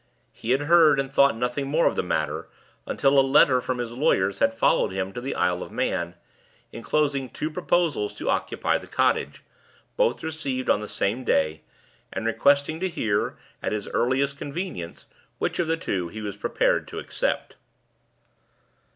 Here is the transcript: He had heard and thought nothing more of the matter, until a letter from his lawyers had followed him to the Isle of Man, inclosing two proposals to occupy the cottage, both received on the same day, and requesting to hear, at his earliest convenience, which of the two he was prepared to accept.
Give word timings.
He 0.31 0.49
had 0.49 0.61
heard 0.61 0.99
and 0.99 1.13
thought 1.13 1.37
nothing 1.37 1.67
more 1.67 1.85
of 1.85 1.95
the 1.95 2.01
matter, 2.01 2.47
until 2.87 3.19
a 3.19 3.21
letter 3.21 3.61
from 3.61 3.77
his 3.77 3.91
lawyers 3.91 4.39
had 4.39 4.51
followed 4.51 4.91
him 4.91 5.13
to 5.13 5.21
the 5.21 5.35
Isle 5.35 5.61
of 5.61 5.71
Man, 5.71 6.15
inclosing 6.71 7.29
two 7.29 7.51
proposals 7.51 8.15
to 8.15 8.27
occupy 8.31 8.79
the 8.79 8.87
cottage, 8.87 9.43
both 9.97 10.23
received 10.23 10.71
on 10.71 10.81
the 10.81 10.89
same 10.89 11.23
day, 11.23 11.61
and 12.11 12.25
requesting 12.25 12.79
to 12.79 12.89
hear, 12.89 13.37
at 13.61 13.73
his 13.73 13.87
earliest 13.89 14.37
convenience, 14.39 15.05
which 15.37 15.59
of 15.59 15.67
the 15.67 15.77
two 15.77 16.07
he 16.07 16.21
was 16.23 16.35
prepared 16.35 16.87
to 16.87 16.97
accept. 16.97 17.55